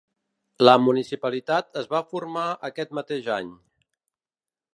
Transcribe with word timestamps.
La 0.67 0.73
municipalitat 0.85 1.79
es 1.83 1.91
va 1.93 2.03
formar 2.15 2.47
aquest 2.71 2.97
mateix 3.01 3.31
any. 3.41 3.53